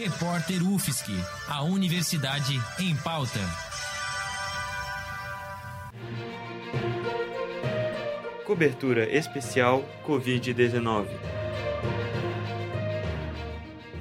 [0.00, 1.10] Repórter UFSC,
[1.48, 3.40] a Universidade em Pauta.
[8.46, 11.08] Cobertura especial Covid-19.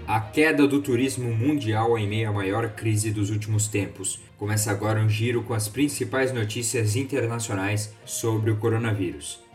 [0.07, 4.20] A queda do turismo mundial em meio à maior crise dos últimos tempos.
[4.38, 9.46] Começa agora um giro com as principais notícias internacionais sobre o coronavírus.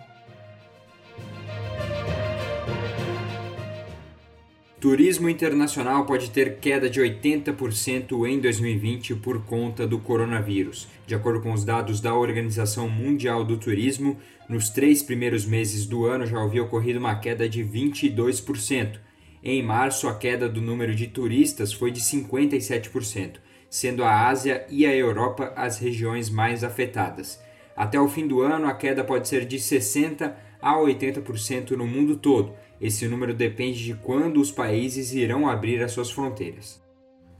[4.83, 10.89] Turismo internacional pode ter queda de 80% em 2020 por conta do coronavírus.
[11.07, 14.19] De acordo com os dados da Organização Mundial do Turismo,
[14.49, 18.99] nos três primeiros meses do ano já havia ocorrido uma queda de 22%.
[19.41, 23.35] Em março, a queda do número de turistas foi de 57%,
[23.71, 27.41] sendo a Ásia e a Europa as regiões mais afetadas.
[27.77, 32.17] Até o fim do ano, a queda pode ser de 60% a 80% no mundo
[32.17, 36.83] todo esse número depende de quando os países irão abrir as suas fronteiras.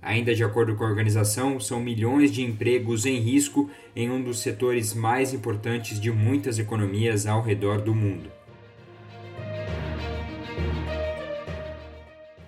[0.01, 4.39] Ainda de acordo com a organização, são milhões de empregos em risco em um dos
[4.39, 8.31] setores mais importantes de muitas economias ao redor do mundo.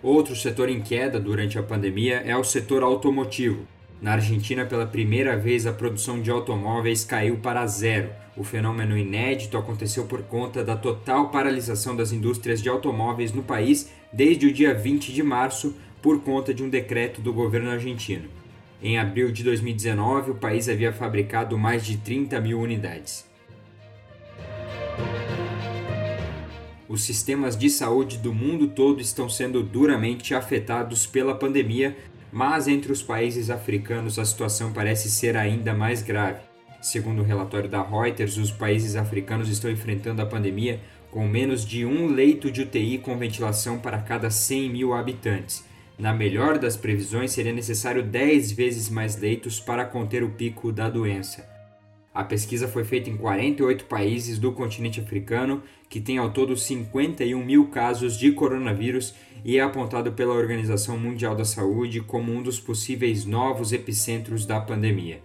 [0.00, 3.66] Outro setor em queda durante a pandemia é o setor automotivo.
[4.00, 8.10] Na Argentina, pela primeira vez, a produção de automóveis caiu para zero.
[8.36, 13.90] O fenômeno inédito aconteceu por conta da total paralisação das indústrias de automóveis no país
[14.12, 18.28] desde o dia 20 de março, por conta de um decreto do governo argentino.
[18.82, 23.24] Em abril de 2019, o país havia fabricado mais de 30 mil unidades.
[26.86, 31.96] Os sistemas de saúde do mundo todo estão sendo duramente afetados pela pandemia,
[32.34, 36.40] mas entre os países africanos a situação parece ser ainda mais grave.
[36.82, 40.80] Segundo o relatório da Reuters, os países africanos estão enfrentando a pandemia
[41.12, 45.64] com menos de um leito de UTI com ventilação para cada 100 mil habitantes.
[45.96, 50.90] Na melhor das previsões, seria necessário 10 vezes mais leitos para conter o pico da
[50.90, 51.53] doença.
[52.14, 57.44] A pesquisa foi feita em 48 países do continente africano, que tem ao todo 51
[57.44, 59.12] mil casos de coronavírus
[59.44, 64.60] e é apontado pela Organização Mundial da Saúde como um dos possíveis novos epicentros da
[64.60, 65.20] pandemia.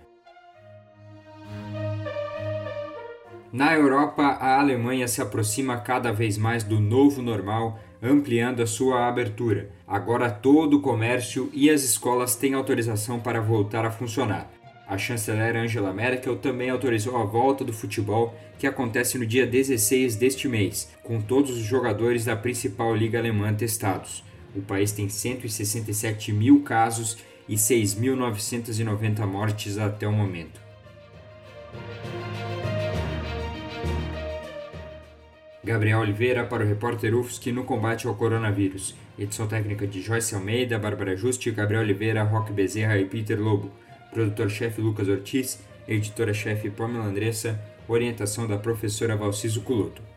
[3.53, 9.07] Na Europa, a Alemanha se aproxima cada vez mais do novo normal, ampliando a sua
[9.07, 9.69] abertura.
[9.87, 14.58] Agora todo o comércio e as escolas têm autorização para voltar a funcionar.
[14.89, 20.15] A chanceler Angela Merkel também autorizou a volta do futebol, que acontece no dia 16
[20.15, 24.23] deste mês, com todos os jogadores da principal liga alemã testados.
[24.55, 30.59] O país tem 167 mil casos e 6.990 mortes até o momento.
[35.63, 38.95] Gabriel Oliveira para o repórter UFSC no combate ao coronavírus.
[39.19, 43.71] Edição técnica de Joyce Almeida, Bárbara Juste, Gabriel Oliveira, Roque Bezerra e Peter Lobo.
[44.11, 50.08] Produtor-chefe Lucas Ortiz, editora-chefe Pamela Andressa, orientação da professora Valciso Culoto.